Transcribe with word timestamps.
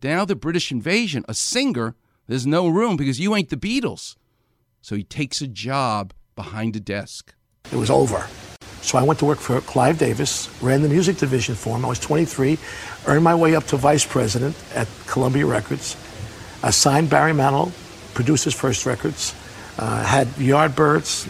But 0.00 0.08
now 0.08 0.24
the 0.24 0.36
British 0.36 0.70
invasion, 0.70 1.24
a 1.28 1.34
singer, 1.34 1.96
there's 2.28 2.46
no 2.46 2.68
room 2.68 2.96
because 2.96 3.18
you 3.18 3.34
ain't 3.34 3.48
the 3.48 3.56
Beatles. 3.56 4.14
So 4.80 4.94
he 4.94 5.02
takes 5.02 5.42
a 5.42 5.48
job 5.48 6.12
behind 6.36 6.76
a 6.76 6.80
desk. 6.80 7.34
It 7.72 7.76
was 7.76 7.90
over. 7.90 8.28
So 8.80 8.96
I 8.96 9.02
went 9.02 9.18
to 9.18 9.24
work 9.24 9.38
for 9.38 9.60
Clive 9.62 9.98
Davis, 9.98 10.48
ran 10.62 10.82
the 10.82 10.88
music 10.88 11.16
division 11.16 11.56
for 11.56 11.74
him. 11.74 11.84
I 11.84 11.88
was 11.88 11.98
23, 11.98 12.58
earned 13.06 13.24
my 13.24 13.34
way 13.34 13.56
up 13.56 13.64
to 13.68 13.76
vice 13.76 14.06
president 14.06 14.54
at 14.72 14.86
Columbia 15.06 15.46
Records, 15.46 15.96
signed 16.70 17.10
Barry 17.10 17.32
Manilow, 17.32 17.72
produced 18.14 18.44
his 18.44 18.54
first 18.54 18.86
records, 18.86 19.34
uh, 19.78 20.04
had 20.04 20.28
Yardbirds, 20.36 21.26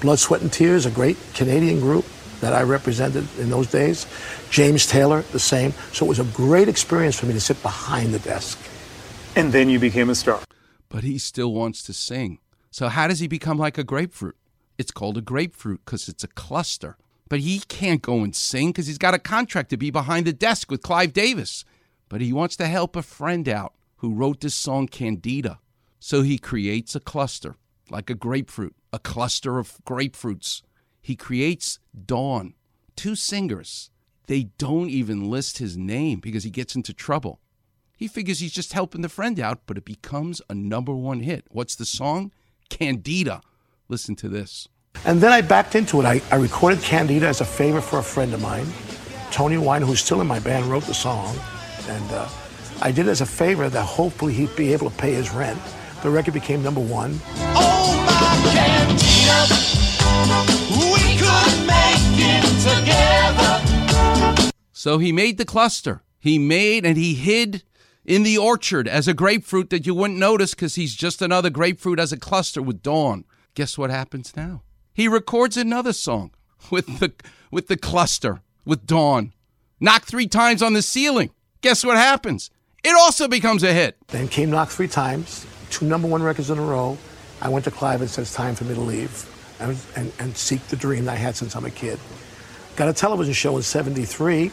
Blood, 0.00 0.18
Sweat, 0.18 0.40
and 0.40 0.52
Tears, 0.52 0.86
a 0.86 0.90
great 0.90 1.16
Canadian 1.34 1.78
group 1.78 2.04
that 2.42 2.52
I 2.52 2.62
represented 2.62 3.26
in 3.38 3.50
those 3.50 3.68
days. 3.68 4.04
James 4.50 4.84
Taylor, 4.84 5.22
the 5.30 5.38
same. 5.38 5.72
So 5.92 6.04
it 6.04 6.08
was 6.08 6.18
a 6.18 6.24
great 6.24 6.68
experience 6.68 7.18
for 7.18 7.26
me 7.26 7.32
to 7.34 7.40
sit 7.40 7.62
behind 7.62 8.12
the 8.12 8.18
desk. 8.18 8.58
And 9.36 9.52
then 9.52 9.70
you 9.70 9.78
became 9.78 10.10
a 10.10 10.14
star. 10.14 10.40
But 10.88 11.04
he 11.04 11.18
still 11.18 11.52
wants 11.54 11.84
to 11.84 11.92
sing. 11.92 12.40
So 12.70 12.88
how 12.88 13.06
does 13.06 13.20
he 13.20 13.28
become 13.28 13.58
like 13.58 13.78
a 13.78 13.84
grapefruit? 13.84 14.36
It's 14.76 14.90
called 14.90 15.16
a 15.16 15.22
grapefruit 15.22 15.82
because 15.84 16.08
it's 16.08 16.24
a 16.24 16.28
cluster. 16.28 16.98
But 17.28 17.40
he 17.40 17.60
can't 17.60 18.02
go 18.02 18.18
and 18.24 18.34
sing 18.34 18.70
because 18.70 18.88
he's 18.88 18.98
got 18.98 19.14
a 19.14 19.20
contract 19.20 19.70
to 19.70 19.76
be 19.76 19.90
behind 19.90 20.26
the 20.26 20.32
desk 20.32 20.70
with 20.70 20.82
Clive 20.82 21.12
Davis. 21.12 21.64
But 22.08 22.20
he 22.20 22.32
wants 22.32 22.56
to 22.56 22.66
help 22.66 22.96
a 22.96 23.02
friend 23.02 23.48
out 23.48 23.72
who 23.98 24.12
wrote 24.12 24.40
this 24.40 24.54
song 24.54 24.88
Candida. 24.88 25.60
So 26.00 26.22
he 26.22 26.38
creates 26.38 26.96
a 26.96 27.00
cluster, 27.00 27.54
like 27.88 28.10
a 28.10 28.16
grapefruit, 28.16 28.74
a 28.92 28.98
cluster 28.98 29.58
of 29.58 29.78
grapefruits. 29.86 30.62
He 31.02 31.16
creates 31.16 31.80
Dawn, 32.06 32.54
two 32.96 33.16
singers. 33.16 33.90
They 34.28 34.44
don't 34.56 34.88
even 34.88 35.28
list 35.28 35.58
his 35.58 35.76
name 35.76 36.20
because 36.20 36.44
he 36.44 36.50
gets 36.50 36.76
into 36.76 36.94
trouble. 36.94 37.40
He 37.96 38.08
figures 38.08 38.40
he's 38.40 38.52
just 38.52 38.72
helping 38.72 39.02
the 39.02 39.08
friend 39.08 39.38
out, 39.38 39.60
but 39.66 39.76
it 39.76 39.84
becomes 39.84 40.40
a 40.48 40.54
number 40.54 40.94
one 40.94 41.20
hit. 41.20 41.44
What's 41.50 41.74
the 41.74 41.84
song? 41.84 42.32
Candida. 42.70 43.42
Listen 43.88 44.16
to 44.16 44.28
this. 44.28 44.68
And 45.04 45.20
then 45.20 45.32
I 45.32 45.40
backed 45.40 45.74
into 45.74 46.00
it. 46.00 46.04
I, 46.04 46.22
I 46.30 46.36
recorded 46.36 46.80
Candida 46.82 47.26
as 47.26 47.40
a 47.40 47.44
favor 47.44 47.80
for 47.80 47.98
a 47.98 48.02
friend 48.02 48.32
of 48.32 48.40
mine. 48.40 48.66
Tony 49.30 49.58
Wine, 49.58 49.82
who's 49.82 50.00
still 50.00 50.20
in 50.20 50.26
my 50.26 50.38
band, 50.38 50.66
wrote 50.66 50.84
the 50.84 50.94
song. 50.94 51.36
And 51.88 52.12
uh, 52.12 52.28
I 52.80 52.92
did 52.92 53.08
it 53.08 53.10
as 53.10 53.20
a 53.20 53.26
favor 53.26 53.68
that 53.68 53.82
hopefully 53.82 54.34
he'd 54.34 54.54
be 54.54 54.72
able 54.72 54.88
to 54.88 54.96
pay 54.96 55.12
his 55.12 55.30
rent. 55.32 55.60
The 56.02 56.10
record 56.10 56.34
became 56.34 56.62
number 56.62 56.80
one. 56.80 57.18
Oh, 57.54 58.04
my 58.06 58.52
Candida, 58.52 59.91
we 60.70 61.16
could 61.16 61.66
make 61.66 62.18
it 62.18 62.44
together. 62.62 64.52
So 64.72 64.98
he 64.98 65.12
made 65.12 65.38
the 65.38 65.44
cluster. 65.44 66.02
He 66.18 66.38
made 66.38 66.84
and 66.86 66.96
he 66.96 67.14
hid 67.14 67.62
in 68.04 68.22
the 68.22 68.38
orchard 68.38 68.88
as 68.88 69.06
a 69.08 69.14
grapefruit 69.14 69.70
that 69.70 69.86
you 69.86 69.94
wouldn't 69.94 70.18
notice 70.18 70.54
because 70.54 70.74
he's 70.74 70.94
just 70.94 71.22
another 71.22 71.50
grapefruit 71.50 71.98
as 71.98 72.12
a 72.12 72.16
cluster 72.16 72.62
with 72.62 72.82
Dawn. 72.82 73.24
Guess 73.54 73.78
what 73.78 73.90
happens 73.90 74.34
now? 74.36 74.62
He 74.92 75.08
records 75.08 75.56
another 75.56 75.92
song 75.92 76.32
with 76.70 77.00
the 77.00 77.12
with 77.50 77.68
the 77.68 77.76
cluster 77.76 78.40
with 78.64 78.86
Dawn. 78.86 79.32
Knock 79.80 80.04
three 80.04 80.26
times 80.26 80.62
on 80.62 80.74
the 80.74 80.82
ceiling. 80.82 81.30
Guess 81.60 81.84
what 81.84 81.96
happens? 81.96 82.50
It 82.84 82.94
also 82.96 83.28
becomes 83.28 83.62
a 83.62 83.72
hit. 83.72 83.96
Then 84.08 84.28
came 84.28 84.50
Knock 84.50 84.68
three 84.68 84.88
times, 84.88 85.46
two 85.70 85.86
number 85.86 86.08
one 86.08 86.22
records 86.22 86.50
in 86.50 86.58
a 86.58 86.62
row. 86.62 86.98
I 87.40 87.48
went 87.48 87.64
to 87.64 87.70
Clive 87.70 88.00
and 88.00 88.10
said, 88.10 88.22
it's 88.22 88.34
time 88.34 88.54
for 88.54 88.64
me 88.64 88.74
to 88.74 88.80
leave 88.80 89.28
and, 89.62 89.78
and, 89.96 90.12
and 90.18 90.36
seek 90.36 90.66
the 90.68 90.76
dream 90.76 91.04
that 91.06 91.12
I 91.12 91.16
had 91.16 91.36
since 91.36 91.56
I'm 91.56 91.64
a 91.64 91.70
kid. 91.70 91.98
Got 92.76 92.88
a 92.88 92.92
television 92.92 93.34
show 93.34 93.56
in 93.56 93.62
73 93.62 94.50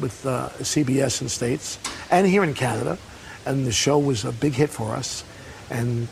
with 0.00 0.26
uh, 0.26 0.48
CBS 0.58 1.20
in 1.20 1.26
the 1.26 1.30
States 1.30 1.78
and 2.10 2.26
here 2.26 2.44
in 2.44 2.54
Canada. 2.54 2.98
And 3.46 3.66
the 3.66 3.72
show 3.72 3.98
was 3.98 4.24
a 4.24 4.32
big 4.32 4.52
hit 4.52 4.70
for 4.70 4.94
us. 4.94 5.24
And 5.70 6.08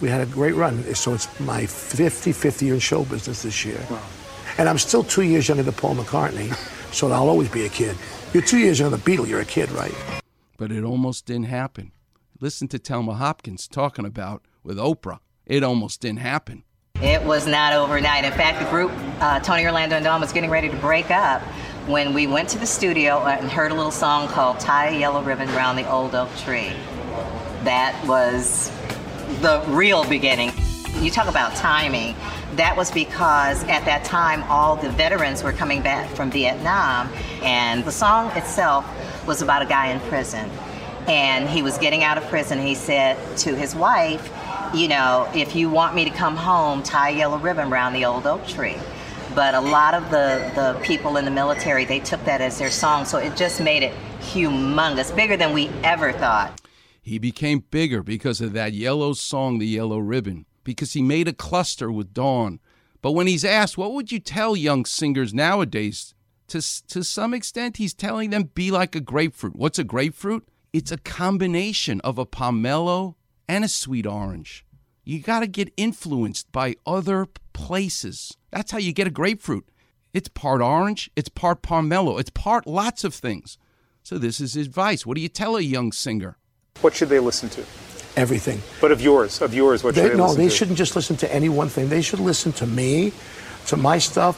we 0.00 0.08
had 0.08 0.20
a 0.20 0.26
great 0.26 0.54
run. 0.54 0.82
So 0.94 1.14
it's 1.14 1.28
my 1.40 1.62
55th 1.62 2.60
year 2.62 2.74
in 2.74 2.80
show 2.80 3.04
business 3.04 3.42
this 3.42 3.64
year. 3.64 3.80
Wow. 3.90 4.02
And 4.58 4.68
I'm 4.68 4.78
still 4.78 5.04
two 5.04 5.22
years 5.22 5.48
younger 5.48 5.62
than 5.62 5.74
Paul 5.74 5.96
McCartney, 5.96 6.54
so 6.92 7.10
I'll 7.10 7.28
always 7.28 7.50
be 7.50 7.66
a 7.66 7.68
kid. 7.68 7.96
You're 8.32 8.42
two 8.42 8.58
years 8.58 8.78
younger 8.78 8.96
than 8.96 9.04
the 9.04 9.16
Beatle, 9.16 9.28
you're 9.28 9.40
a 9.40 9.44
kid, 9.44 9.70
right? 9.72 9.94
But 10.56 10.72
it 10.72 10.82
almost 10.82 11.26
didn't 11.26 11.46
happen. 11.46 11.92
Listen 12.40 12.66
to 12.68 12.78
Telma 12.78 13.16
Hopkins 13.16 13.68
talking 13.68 14.06
about 14.06 14.42
with 14.62 14.78
Oprah. 14.78 15.20
It 15.44 15.62
almost 15.62 16.00
didn't 16.00 16.20
happen. 16.20 16.64
It 17.02 17.22
was 17.22 17.46
not 17.46 17.74
overnight. 17.74 18.24
In 18.24 18.32
fact, 18.32 18.58
the 18.58 18.70
group, 18.70 18.90
uh, 19.20 19.38
Tony 19.40 19.66
Orlando 19.66 19.96
and 19.96 20.04
Dawn, 20.04 20.18
was 20.18 20.32
getting 20.32 20.48
ready 20.48 20.70
to 20.70 20.76
break 20.76 21.10
up 21.10 21.42
when 21.86 22.14
we 22.14 22.26
went 22.26 22.48
to 22.50 22.58
the 22.58 22.66
studio 22.66 23.22
and 23.26 23.50
heard 23.50 23.70
a 23.70 23.74
little 23.74 23.90
song 23.90 24.28
called 24.28 24.58
Tie 24.60 24.88
a 24.88 24.98
Yellow 24.98 25.22
Ribbon 25.22 25.50
Around 25.50 25.76
the 25.76 25.90
Old 25.90 26.14
Oak 26.14 26.34
Tree. 26.38 26.72
That 27.64 28.02
was 28.06 28.70
the 29.42 29.62
real 29.68 30.08
beginning. 30.08 30.52
You 31.00 31.10
talk 31.10 31.28
about 31.28 31.54
timing. 31.54 32.16
That 32.54 32.74
was 32.78 32.90
because 32.90 33.62
at 33.64 33.84
that 33.84 34.04
time 34.04 34.42
all 34.44 34.76
the 34.76 34.88
veterans 34.88 35.42
were 35.42 35.52
coming 35.52 35.82
back 35.82 36.08
from 36.08 36.30
Vietnam, 36.30 37.12
and 37.42 37.84
the 37.84 37.92
song 37.92 38.30
itself 38.38 38.86
was 39.26 39.42
about 39.42 39.60
a 39.60 39.66
guy 39.66 39.88
in 39.88 40.00
prison. 40.08 40.48
And 41.06 41.46
he 41.46 41.60
was 41.62 41.76
getting 41.76 42.02
out 42.02 42.16
of 42.16 42.24
prison. 42.28 42.58
He 42.58 42.74
said 42.74 43.36
to 43.38 43.54
his 43.54 43.76
wife, 43.76 44.32
You 44.74 44.88
know, 44.88 45.28
if 45.34 45.54
you 45.54 45.70
want 45.70 45.94
me 45.94 46.04
to 46.04 46.10
come 46.10 46.36
home, 46.36 46.82
tie 46.82 47.10
a 47.10 47.16
yellow 47.16 47.38
ribbon 47.38 47.72
around 47.72 47.92
the 47.92 48.04
old 48.04 48.26
oak 48.26 48.46
tree. 48.46 48.76
But 49.34 49.54
a 49.54 49.60
lot 49.60 49.94
of 49.94 50.10
the, 50.10 50.50
the 50.54 50.78
people 50.82 51.16
in 51.16 51.24
the 51.24 51.30
military, 51.30 51.84
they 51.84 52.00
took 52.00 52.24
that 52.24 52.40
as 52.40 52.58
their 52.58 52.70
song, 52.70 53.04
so 53.04 53.18
it 53.18 53.36
just 53.36 53.60
made 53.60 53.82
it 53.82 53.94
humongous, 54.20 55.14
bigger 55.14 55.36
than 55.36 55.52
we 55.52 55.68
ever 55.84 56.12
thought. 56.12 56.60
He 57.02 57.18
became 57.18 57.64
bigger 57.70 58.02
because 58.02 58.40
of 58.40 58.52
that 58.54 58.72
yellow 58.72 59.12
song, 59.12 59.58
The 59.58 59.66
Yellow 59.66 59.98
Ribbon, 59.98 60.46
because 60.64 60.94
he 60.94 61.02
made 61.02 61.28
a 61.28 61.32
cluster 61.32 61.92
with 61.92 62.14
Dawn. 62.14 62.60
But 63.02 63.12
when 63.12 63.26
he's 63.26 63.44
asked, 63.44 63.78
what 63.78 63.92
would 63.92 64.10
you 64.10 64.18
tell 64.18 64.56
young 64.56 64.84
singers 64.84 65.32
nowadays? 65.32 66.14
To, 66.48 66.60
to 66.88 67.04
some 67.04 67.34
extent, 67.34 67.76
he's 67.76 67.94
telling 67.94 68.30
them, 68.30 68.50
be 68.54 68.70
like 68.70 68.96
a 68.96 69.00
grapefruit. 69.00 69.54
What's 69.54 69.78
a 69.78 69.84
grapefruit? 69.84 70.48
It's 70.72 70.90
a 70.90 70.98
combination 70.98 72.00
of 72.00 72.18
a 72.18 72.26
pomelo 72.26 73.14
and 73.48 73.64
a 73.64 73.68
sweet 73.68 74.06
orange. 74.06 74.64
You 75.04 75.20
got 75.20 75.40
to 75.40 75.46
get 75.46 75.72
influenced 75.76 76.50
by 76.50 76.74
other 76.84 77.26
places. 77.52 78.36
That's 78.50 78.72
how 78.72 78.78
you 78.78 78.92
get 78.92 79.06
a 79.06 79.10
grapefruit. 79.10 79.68
It's 80.12 80.28
part 80.28 80.60
orange, 80.62 81.10
it's 81.14 81.28
part 81.28 81.62
pomelo, 81.62 82.18
it's 82.18 82.30
part 82.30 82.66
lots 82.66 83.04
of 83.04 83.14
things. 83.14 83.58
So, 84.02 84.18
this 84.18 84.40
is 84.40 84.56
advice. 84.56 85.04
What 85.04 85.16
do 85.16 85.20
you 85.20 85.28
tell 85.28 85.56
a 85.56 85.60
young 85.60 85.92
singer? 85.92 86.38
What 86.80 86.94
should 86.94 87.08
they 87.08 87.18
listen 87.18 87.48
to? 87.50 87.64
Everything. 88.16 88.62
But 88.80 88.92
of 88.92 89.00
yours, 89.00 89.42
of 89.42 89.52
yours, 89.52 89.84
what 89.84 89.94
should 89.94 90.04
They, 90.04 90.08
they, 90.10 90.16
no, 90.16 90.24
listen 90.24 90.38
they 90.38 90.48
to? 90.48 90.54
shouldn't 90.54 90.78
just 90.78 90.96
listen 90.96 91.16
to 91.18 91.34
any 91.34 91.48
one 91.48 91.68
thing. 91.68 91.88
They 91.88 92.02
should 92.02 92.20
listen 92.20 92.52
to 92.52 92.66
me, 92.66 93.12
to 93.66 93.76
my 93.76 93.98
stuff, 93.98 94.36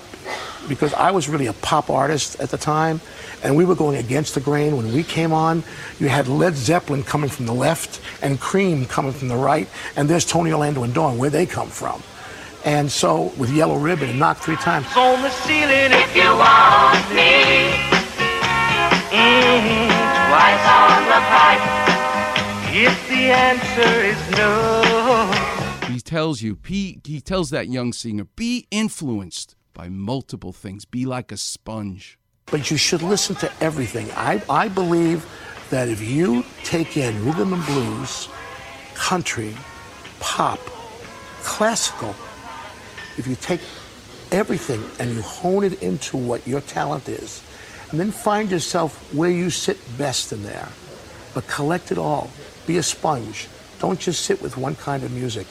because 0.69 0.93
I 0.95 1.11
was 1.11 1.29
really 1.29 1.47
a 1.47 1.53
pop 1.55 1.91
artist 1.91 2.39
at 2.41 2.51
the 2.51 2.59
time, 2.59 3.01
and 3.43 3.57
we 3.57 3.65
were 3.65 3.75
going 3.75 3.97
against 3.97 4.35
the 4.35 4.41
grain. 4.41 4.77
When 4.77 4.93
we 4.93 5.03
came 5.03 5.33
on, 5.33 5.63
you 5.99 6.09
had 6.09 6.29
Led 6.29 6.55
Zeppelin 6.55 7.03
coming 7.03 7.31
from 7.31 7.47
the 7.47 7.55
left 7.55 8.01
and 8.23 8.41
Cream 8.41 8.87
coming 8.87 9.13
from 9.13 9.29
the 9.29 9.37
right, 9.37 9.69
and 9.97 10.09
there's 10.09 10.25
Tony 10.25 10.53
Orlando 10.53 10.83
and 10.83 10.93
Dawn, 10.93 11.19
where 11.19 11.31
they 11.31 11.47
come 11.47 11.69
from. 11.69 12.03
And 12.65 12.91
so 12.91 13.33
with 13.39 13.51
Yellow 13.51 13.79
Ribbon 13.79 14.11
and 14.11 14.19
Knock 14.19 14.39
Three 14.39 14.57
Times, 14.57 14.87
On 14.97 15.23
the 15.23 15.31
ceiling 15.31 15.93
if 15.93 16.17
you 16.17 16.25
want 16.25 17.15
me. 17.15 17.73
Mm-hmm. 19.09 19.89
Twice 20.29 20.67
on 20.69 21.01
the 21.09 21.21
pipe. 21.33 21.65
If 22.71 23.09
the 23.09 23.31
answer 23.33 24.05
is 24.05 24.37
no. 24.37 25.58
He 25.89 26.01
tells 26.01 26.43
you, 26.43 26.59
he, 26.67 27.01
tells 27.25 27.49
that 27.51 27.69
young 27.69 27.95
singer, 27.95 28.25
be 28.37 28.67
influenced 28.71 29.57
by 29.73 29.89
multiple 29.89 30.53
things. 30.53 30.85
Be 30.85 31.07
like 31.07 31.33
a 31.33 31.37
sponge. 31.39 32.19
but 32.51 32.71
you 32.71 32.77
should 32.77 33.03
listen 33.03 33.37
to 33.37 33.51
everything. 33.61 34.11
I, 34.13 34.43
I 34.49 34.69
believe 34.69 35.27
that 35.71 35.89
if 35.89 36.01
you 36.01 36.45
take 36.65 36.97
in 36.97 37.25
rhythm 37.25 37.53
and 37.53 37.65
blues, 37.67 38.29
country, 38.95 39.55
pop, 40.21 40.59
classical, 41.43 42.15
if 43.17 43.27
you 43.27 43.37
take 43.37 43.61
everything 44.31 44.83
and 44.99 45.11
you 45.11 45.23
hone 45.23 45.65
it 45.65 45.83
into 45.83 46.17
what 46.17 46.47
your 46.47 46.61
talent 46.63 47.09
is, 47.09 47.43
and 47.91 47.99
then 47.99 48.11
find 48.11 48.51
yourself 48.51 49.13
where 49.15 49.31
you 49.31 49.51
sit 49.51 49.79
best 49.97 50.33
in 50.33 50.43
there, 50.43 50.69
but 51.35 51.47
collect 51.47 51.91
it 51.93 51.99
all. 51.99 52.31
Be 52.67 52.77
a 52.79 52.83
sponge. 52.83 53.49
Don't 53.79 53.99
just 53.99 54.23
sit 54.25 54.43
with 54.43 54.57
one 54.57 54.75
kind 54.77 55.03
of 55.03 55.13
music. 55.13 55.47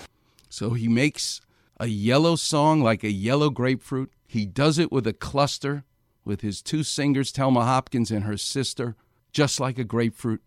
So 0.58 0.72
he 0.72 0.88
makes 0.88 1.40
a 1.80 1.86
yellow 1.86 2.36
song 2.36 2.82
like 2.82 3.04
a 3.04 3.12
yellow 3.12 3.52
grapefruit. 3.52 4.12
He 4.26 4.48
does 4.48 4.80
it 4.80 4.92
with 4.92 5.06
a 5.06 5.14
cluster 5.14 5.84
with 6.26 6.42
his 6.42 6.64
two 6.64 6.82
singers, 6.82 7.32
Telma 7.32 7.62
Hopkins 7.62 8.10
and 8.10 8.24
her 8.24 8.38
sister, 8.38 8.96
just 9.32 9.60
like 9.60 9.78
a 9.78 9.84
grapefruit. 9.84 10.42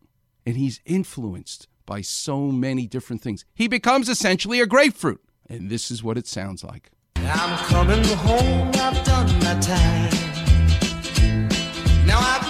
And 0.45 0.57
he's 0.57 0.81
influenced 0.85 1.69
by 1.87 2.01
so 2.01 2.49
many 2.49 2.89
different 2.89 3.23
things. 3.23 3.45
He 3.55 3.69
becomes 3.69 4.09
essentially 4.09 4.59
a 4.61 4.67
grapefruit. 4.67 5.23
And 5.49 5.71
this 5.71 5.93
is 5.93 6.03
what 6.03 6.19
it 6.19 6.27
sounds 6.27 6.65
like. 6.65 6.91
I'm 7.15 7.57
coming 7.67 8.03
home, 8.03 8.73
I've 8.75 9.05
done 9.05 9.33
my 9.39 9.61
time. 9.61 10.11
Now 12.05 12.19
I've 12.19 12.50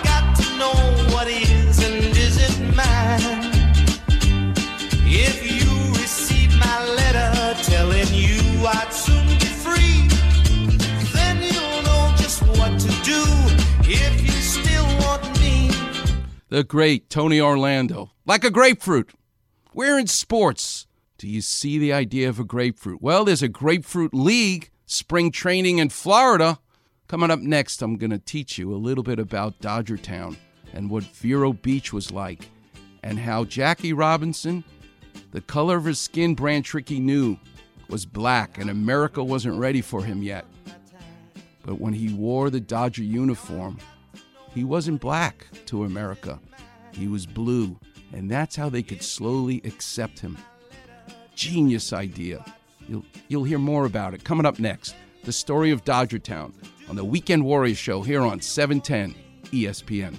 The 16.51 16.65
great 16.65 17.09
Tony 17.09 17.41
Orlando. 17.41 18.11
Like 18.27 18.43
a 18.43 18.51
grapefruit. 18.51 19.11
We're 19.73 20.01
in 20.01 20.09
sports. 20.09 20.89
Do 21.17 21.29
you 21.29 21.43
see 21.43 21.79
the 21.79 21.93
idea 21.93 22.29
of 22.29 22.41
a 22.41 22.45
grapefruit? 22.45 23.01
Well, 23.01 23.25
there's 23.25 23.45
a 23.45 23.47
grapefruit 23.47 24.13
league, 24.13 24.69
spring 24.85 25.31
training 25.31 25.79
in 25.79 25.91
Florida. 25.91 26.59
Coming 27.07 27.31
up 27.31 27.39
next, 27.39 27.83
I'm 27.83 27.97
going 27.99 28.11
to 28.11 28.19
teach 28.19 28.59
you 28.59 28.75
a 28.75 28.83
little 28.83 29.05
bit 29.05 29.21
about 29.21 29.61
Dodger 29.61 29.97
Town 29.97 30.37
and 30.73 30.91
what 30.91 31.05
Vero 31.05 31.53
Beach 31.53 31.93
was 31.93 32.11
like, 32.11 32.49
and 33.05 33.17
how 33.17 33.45
Jackie 33.45 33.93
Robinson, 33.93 34.65
the 35.31 35.43
color 35.43 35.77
of 35.77 35.85
his 35.85 36.01
skin, 36.01 36.35
Branch 36.35 36.75
Rickey 36.75 36.99
knew 36.99 37.39
was 37.89 38.05
black, 38.05 38.59
and 38.59 38.69
America 38.71 39.23
wasn't 39.23 39.57
ready 39.57 39.83
for 39.83 40.03
him 40.03 40.21
yet. 40.21 40.47
But 41.65 41.81
when 41.81 41.93
he 41.93 42.13
wore 42.13 42.51
the 42.51 42.59
Dodger 42.59 43.05
uniform, 43.05 43.79
he 44.55 44.65
wasn't 44.65 45.01
black 45.01 45.47
to 45.67 45.85
America. 45.85 46.41
He 46.93 47.09
was 47.09 47.27
blue, 47.27 47.79
and 48.13 48.31
that's 48.31 48.57
how 48.57 48.69
they 48.69 48.83
could 48.83 49.03
slowly 49.03 49.61
accept 49.65 50.19
him. 50.19 50.37
Genius 51.35 51.93
idea. 51.93 52.45
You'll, 52.89 53.05
you'll 53.29 53.45
hear 53.45 53.59
more 53.59 53.87
about 53.87 54.15
it 54.15 54.25
coming 54.25 54.47
up 54.47 54.59
next. 54.59 54.95
The 55.25 55.33
story 55.33 55.71
of 55.71 55.85
Dodger 55.85 56.19
Town 56.19 56.53
on 56.89 56.97
the 56.97 57.05
Weekend 57.05 57.45
Warriors 57.45 57.79
show 57.79 58.03
here 58.03 58.23
on 58.23 58.41
710 58.41 59.15
ESPN. 59.53 60.19